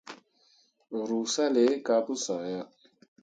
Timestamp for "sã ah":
2.23-2.65